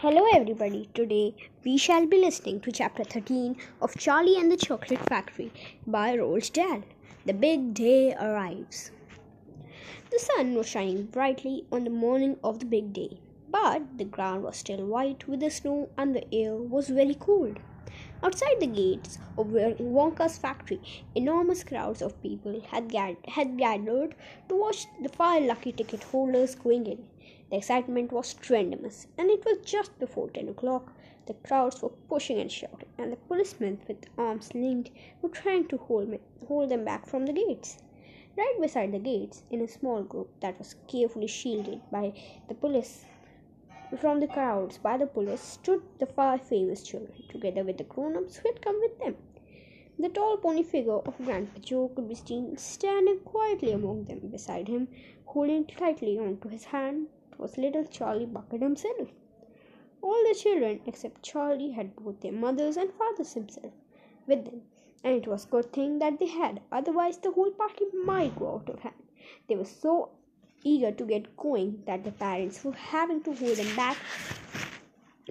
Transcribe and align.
Hello, 0.00 0.26
everybody. 0.30 0.90
Today 0.92 1.34
we 1.64 1.78
shall 1.78 2.06
be 2.06 2.18
listening 2.18 2.60
to 2.60 2.70
chapter 2.70 3.02
13 3.02 3.56
of 3.80 3.96
Charlie 3.96 4.36
and 4.38 4.52
the 4.52 4.56
Chocolate 4.58 5.00
Factory 5.08 5.50
by 5.86 6.14
Roald 6.14 6.52
Dahl. 6.52 6.82
The 7.24 7.32
big 7.32 7.72
day 7.72 8.14
arrives. 8.14 8.90
The 10.10 10.18
sun 10.18 10.54
was 10.54 10.68
shining 10.68 11.06
brightly 11.06 11.64
on 11.72 11.84
the 11.84 11.96
morning 12.04 12.36
of 12.44 12.58
the 12.58 12.66
big 12.66 12.92
day, 12.92 13.20
but 13.48 13.96
the 13.96 14.04
ground 14.04 14.42
was 14.42 14.58
still 14.58 14.84
white 14.84 15.26
with 15.26 15.40
the 15.40 15.50
snow 15.50 15.88
and 15.96 16.14
the 16.14 16.26
air 16.30 16.56
was 16.56 16.90
very 16.90 17.14
cold. 17.14 17.58
Outside 18.22 18.60
the 18.60 18.66
gates 18.66 19.18
of 19.38 19.46
Wonka's 19.46 20.36
factory, 20.36 21.06
enormous 21.14 21.64
crowds 21.64 22.02
of 22.02 22.20
people 22.22 22.60
had, 22.68 22.90
gathered 22.90 24.14
to 24.50 24.54
watch 24.54 24.86
the 25.00 25.08
five 25.08 25.44
lucky 25.44 25.72
ticket 25.72 26.02
holders 26.02 26.54
going 26.54 26.86
in. 26.86 27.06
The 27.48 27.58
excitement 27.58 28.10
was 28.10 28.34
tremendous, 28.34 29.06
and 29.16 29.30
it 29.30 29.44
was 29.44 29.58
just 29.64 29.98
before 30.00 30.30
ten 30.30 30.48
o'clock. 30.48 30.92
The 31.26 31.34
crowds 31.34 31.80
were 31.80 31.90
pushing 32.08 32.40
and 32.40 32.50
shouting, 32.50 32.88
and 32.98 33.12
the 33.12 33.16
policemen 33.16 33.80
with 33.86 34.06
arms 34.18 34.52
linked 34.52 34.90
were 35.22 35.28
trying 35.28 35.68
to 35.68 35.76
hold, 35.76 36.08
me, 36.08 36.18
hold 36.48 36.70
them 36.70 36.84
back 36.84 37.06
from 37.06 37.24
the 37.24 37.32
gates. 37.32 37.78
Right 38.36 38.56
beside 38.60 38.92
the 38.92 38.98
gates, 38.98 39.44
in 39.50 39.60
a 39.60 39.68
small 39.68 40.02
group 40.02 40.28
that 40.40 40.58
was 40.58 40.74
carefully 40.88 41.28
shielded 41.28 41.82
by 41.90 42.12
the 42.48 42.54
police 42.54 43.04
from 44.00 44.18
the 44.18 44.26
crowds 44.26 44.78
by 44.78 44.96
the 44.96 45.06
police, 45.06 45.40
stood 45.40 45.82
the 45.98 46.06
five 46.06 46.42
famous 46.42 46.82
children, 46.82 47.22
together 47.28 47.62
with 47.62 47.78
the 47.78 47.84
grown 47.84 48.16
ups 48.16 48.36
who 48.38 48.48
had 48.48 48.60
come 48.60 48.80
with 48.80 48.98
them. 48.98 49.16
The 49.98 50.08
tall 50.08 50.36
pony 50.36 50.64
figure 50.64 50.98
of 50.98 51.16
Grandpa 51.24 51.60
Joe 51.60 51.88
could 51.94 52.08
be 52.08 52.16
seen 52.16 52.58
standing 52.58 53.20
quietly 53.20 53.72
among 53.72 54.04
them. 54.04 54.18
Beside 54.30 54.68
him, 54.68 54.88
holding 55.24 55.64
tightly 55.64 56.18
onto 56.18 56.48
his 56.48 56.64
hand, 56.64 57.06
was 57.38 57.58
little 57.58 57.84
Charlie 57.84 58.26
Bucket 58.26 58.62
himself. 58.62 59.08
All 60.02 60.22
the 60.28 60.34
children 60.34 60.80
except 60.86 61.22
Charlie 61.22 61.72
had 61.72 61.96
both 61.96 62.20
their 62.20 62.32
mothers 62.32 62.76
and 62.76 62.92
fathers 62.92 63.34
himself 63.34 63.72
with 64.26 64.44
them, 64.44 64.62
and 65.02 65.14
it 65.14 65.26
was 65.26 65.44
a 65.44 65.48
good 65.48 65.72
thing 65.72 65.98
that 65.98 66.18
they 66.18 66.26
had, 66.26 66.60
otherwise 66.70 67.18
the 67.18 67.32
whole 67.32 67.50
party 67.50 67.84
might 68.04 68.38
go 68.38 68.54
out 68.54 68.68
of 68.68 68.80
hand. 68.80 68.94
They 69.48 69.56
were 69.56 69.64
so 69.64 70.10
eager 70.62 70.92
to 70.92 71.04
get 71.04 71.36
going 71.36 71.82
that 71.86 72.04
the 72.04 72.12
parents 72.12 72.64
were 72.64 72.72
having 72.72 73.22
to 73.22 73.32
hold 73.32 73.56
them 73.56 73.76
back 73.76 73.96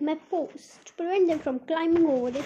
by 0.02 0.16
force 0.30 0.80
to 0.86 0.94
prevent 0.94 1.28
them 1.28 1.40
from 1.40 1.60
climbing 1.60 2.06
over 2.06 2.32
the 2.32 2.44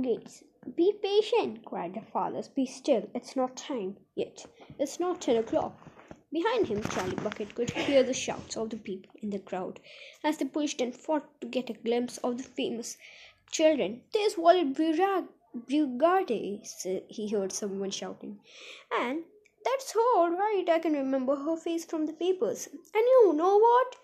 gates. 0.00 0.44
Be 0.76 0.92
patient, 1.02 1.64
cried 1.64 1.94
the 1.94 2.00
fathers. 2.00 2.48
Be 2.48 2.66
still. 2.66 3.08
It's 3.14 3.36
not 3.36 3.56
time 3.56 3.96
yet. 4.14 4.44
It's 4.78 4.98
not 4.98 5.20
ten 5.20 5.36
o'clock. 5.36 5.85
Behind 6.32 6.66
him, 6.66 6.82
Charlie 6.82 7.14
Bucket 7.16 7.54
could 7.54 7.70
hear 7.70 8.02
the 8.02 8.12
shouts 8.12 8.56
of 8.56 8.70
the 8.70 8.76
people 8.76 9.12
in 9.22 9.30
the 9.30 9.38
crowd 9.38 9.80
as 10.24 10.38
they 10.38 10.44
pushed 10.44 10.80
and 10.80 10.94
fought 10.94 11.40
to 11.40 11.46
get 11.46 11.70
a 11.70 11.74
glimpse 11.74 12.18
of 12.18 12.36
the 12.38 12.42
famous 12.42 12.98
children. 13.50 14.02
There's 14.12 14.34
Violet 14.34 14.74
Beauregarde, 14.74 16.60
he 17.08 17.28
heard 17.28 17.52
someone 17.52 17.90
shouting. 17.90 18.40
And 18.92 19.22
that's 19.64 19.92
her, 19.92 20.30
right? 20.30 20.68
I 20.68 20.80
can 20.80 20.92
remember 20.92 21.36
her 21.36 21.56
face 21.56 21.84
from 21.84 22.06
the 22.06 22.12
papers. 22.12 22.66
And 22.66 22.82
you 22.94 23.32
know 23.32 23.58
what? 23.58 23.96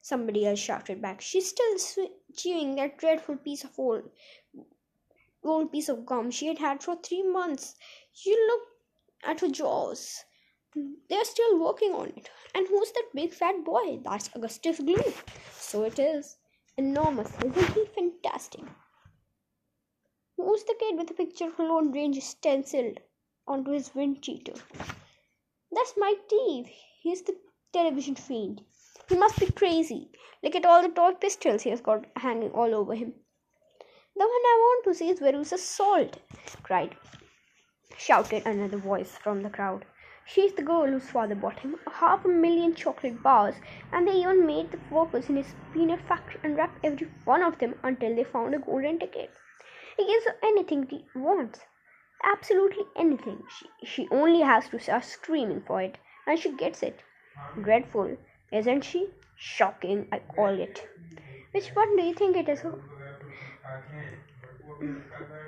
Somebody 0.00 0.46
else 0.46 0.60
shouted 0.60 1.02
back. 1.02 1.20
She's 1.20 1.48
still 1.48 1.76
chewing 2.36 2.76
that 2.76 2.98
dreadful 2.98 3.36
piece 3.36 3.64
of 3.64 3.78
old, 3.78 4.10
old 5.44 5.72
piece 5.72 5.88
of 5.88 6.06
gum 6.06 6.30
she 6.30 6.46
had 6.46 6.58
had 6.58 6.82
for 6.82 6.96
three 6.96 7.24
months. 7.24 7.74
You 8.24 8.46
look 8.46 8.62
at 9.24 9.40
her 9.40 9.48
jaws. 9.48 10.24
They're 11.08 11.24
still 11.24 11.58
working 11.58 11.92
on 11.92 12.08
it. 12.08 12.28
And 12.54 12.66
who's 12.68 12.92
that 12.92 13.08
big 13.14 13.32
fat 13.32 13.64
boy? 13.64 14.00
That's 14.04 14.28
Augustus 14.34 14.80
Gloop. 14.80 15.14
So 15.58 15.84
it 15.84 15.98
is. 15.98 16.36
Enormous. 16.76 17.32
Isn't 17.38 17.72
he 17.72 17.86
fantastic? 17.94 18.64
Who's 20.36 20.64
the 20.64 20.76
kid 20.78 20.98
with 20.98 21.08
the 21.08 21.14
picture 21.14 21.46
of 21.46 21.58
Lone 21.58 21.92
Ranger 21.92 22.20
stenciled 22.20 23.00
onto 23.48 23.70
his 23.70 23.94
wind 23.94 24.22
cheater? 24.22 24.52
That's 25.72 25.94
Mike 25.96 26.28
Teavee. 26.28 26.70
He's 27.00 27.22
the 27.22 27.36
television 27.72 28.14
fiend. 28.14 28.62
He 29.08 29.16
must 29.16 29.40
be 29.40 29.50
crazy. 29.50 30.10
Look 30.42 30.54
at 30.54 30.66
all 30.66 30.82
the 30.82 30.88
toy 30.88 31.12
pistols 31.12 31.62
he 31.62 31.70
has 31.70 31.80
got 31.80 32.04
hanging 32.16 32.50
all 32.50 32.74
over 32.74 32.94
him. 32.94 33.14
The 34.14 34.24
one 34.24 34.28
I 34.28 34.58
want 34.60 34.84
to 34.84 34.94
see 34.94 35.10
is 35.10 35.20
Veruca 35.20 35.58
Salt, 35.58 36.18
cried, 36.62 36.96
shouted 37.96 38.46
another 38.46 38.78
voice 38.78 39.16
from 39.22 39.42
the 39.42 39.50
crowd. 39.50 39.84
She's 40.28 40.52
the 40.54 40.62
girl 40.62 40.86
whose 40.86 41.08
father 41.08 41.34
bought 41.36 41.60
him 41.60 41.78
a 41.86 41.90
half 41.90 42.24
a 42.24 42.28
million 42.28 42.74
chocolate 42.74 43.22
bars, 43.22 43.54
and 43.92 44.06
they 44.06 44.16
even 44.16 44.44
made 44.44 44.72
the 44.72 44.80
workers 44.90 45.28
in 45.30 45.36
his 45.36 45.54
peanut 45.72 46.00
factory 46.00 46.40
unwrap 46.42 46.78
every 46.82 47.08
one 47.24 47.42
of 47.42 47.58
them 47.58 47.78
until 47.82 48.14
they 48.14 48.24
found 48.24 48.54
a 48.54 48.58
golden 48.58 48.98
ticket. 48.98 49.30
He 49.96 50.04
gives 50.06 50.26
her 50.26 50.36
anything 50.42 50.88
she 50.88 51.04
wants, 51.14 51.60
absolutely 52.24 52.84
anything. 52.96 53.44
She, 53.48 53.86
she 53.86 54.08
only 54.10 54.40
has 54.40 54.68
to 54.70 54.80
start 54.80 55.04
screaming 55.04 55.62
for 55.62 55.80
it, 55.80 55.96
and 56.26 56.38
she 56.38 56.50
gets 56.50 56.82
it. 56.82 57.00
Dreadful, 57.62 58.16
isn't 58.50 58.82
she? 58.82 59.08
Shocking, 59.36 60.08
I 60.10 60.18
call 60.18 60.58
it. 60.60 60.86
Which 61.52 61.68
one 61.74 61.96
do 61.96 62.02
you 62.02 62.14
think 62.14 62.36
it 62.36 62.48
is? 62.48 62.64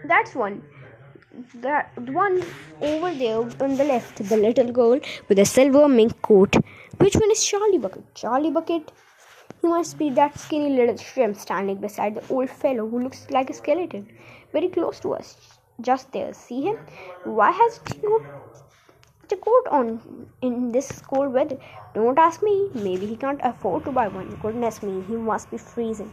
That's 0.05 0.35
one 0.35 0.63
that 1.57 1.91
one 1.99 2.43
over 2.81 3.15
there 3.15 3.39
on 3.39 3.77
the 3.77 3.85
left, 3.85 4.17
the 4.29 4.37
little 4.37 4.73
girl 4.73 4.99
with 5.29 5.39
a 5.39 5.45
silver 5.45 5.89
mink 5.89 6.21
coat. 6.23 6.57
Which 6.99 7.17
one 7.17 7.31
is 7.31 7.45
Charlie 7.45 7.79
Bucket? 7.79 8.15
Charlie 8.15 8.51
Bucket? 8.51 8.91
He 9.61 9.69
must 9.69 9.99
be 9.99 10.11
that 10.11 10.39
skinny 10.39 10.71
little 10.71 10.97
shrimp 10.97 11.37
standing 11.37 11.77
beside 11.77 12.15
the 12.15 12.27
old 12.33 12.49
fellow 12.49 12.89
who 12.89 13.01
looks 13.03 13.27
like 13.31 13.51
a 13.51 13.55
skeleton, 13.55 14.09
very 14.53 14.69
close 14.69 15.01
to 15.01 15.15
us. 15.15 15.37
Just 15.81 16.11
there. 16.13 16.33
See 16.33 16.63
him? 16.63 16.79
Why 17.25 17.51
has 17.51 17.81
he 17.87 17.99
got 17.99 18.23
a 19.31 19.37
coat 19.37 19.69
on 19.71 20.29
in 20.43 20.73
this 20.73 21.03
cold 21.03 21.33
weather? 21.33 21.59
Don't 21.95 22.19
ask 22.19 22.43
me. 22.43 22.71
Maybe 22.75 23.07
he 23.07 23.17
can't 23.17 23.41
afford 23.43 23.85
to 23.85 23.93
buy 23.93 24.09
one. 24.09 24.35
Goodness 24.43 24.83
me, 24.83 25.03
he 25.07 25.17
must 25.17 25.51
be 25.51 25.59
freezing. 25.59 26.13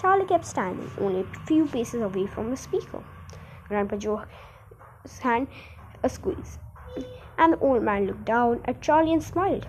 Charlie 0.00 0.26
kept 0.26 0.46
standing, 0.46 0.90
only 1.00 1.20
a 1.20 1.46
few 1.46 1.66
paces 1.66 2.02
away 2.02 2.26
from 2.26 2.50
the 2.50 2.56
speaker. 2.56 3.02
Grandpa 3.72 3.96
Joe 3.96 4.24
hand 5.20 5.48
a 6.02 6.08
squeeze. 6.08 6.58
And 7.38 7.54
the 7.54 7.58
old 7.58 7.82
man 7.82 8.06
looked 8.06 8.26
down 8.26 8.60
at 8.66 8.82
Charlie 8.82 9.14
and 9.14 9.22
smiled. 9.22 9.66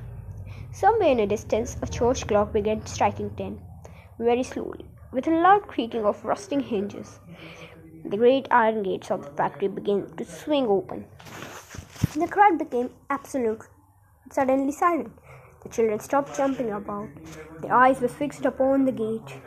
Somewhere 0.71 1.09
in 1.09 1.17
the 1.17 1.25
distance, 1.25 1.77
a 1.81 1.87
church 1.87 2.27
clock 2.27 2.51
began 2.51 2.85
striking 2.85 3.29
ten, 3.37 3.61
very 4.19 4.43
slowly, 4.43 4.85
with 5.11 5.27
a 5.27 5.31
loud 5.31 5.67
creaking 5.67 6.05
of 6.05 6.25
rusting 6.25 6.59
hinges. 6.59 7.19
The 8.05 8.17
great 8.17 8.47
iron 8.51 8.83
gates 8.83 9.11
of 9.11 9.23
the 9.23 9.31
factory 9.31 9.69
began 9.69 10.13
to 10.17 10.25
swing 10.25 10.67
open. 10.67 11.05
The 12.15 12.27
crowd 12.27 12.59
became 12.59 12.89
absolute, 13.09 13.63
suddenly 14.31 14.73
silent. 14.73 15.13
The 15.63 15.69
children 15.69 15.99
stopped 15.99 16.35
jumping 16.35 16.71
about. 16.71 17.07
Their 17.61 17.73
eyes 17.73 18.01
were 18.01 18.09
fixed 18.09 18.45
upon 18.45 18.85
the 18.85 18.91
gate. 18.91 19.37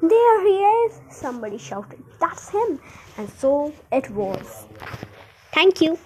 There 0.00 0.46
he 0.46 0.54
is! 0.86 1.00
Somebody 1.10 1.58
shouted. 1.58 2.02
That's 2.20 2.50
him! 2.50 2.80
And 3.16 3.28
so 3.30 3.72
it 3.90 4.08
was. 4.10 4.66
Thank 5.52 5.80
you. 5.80 5.98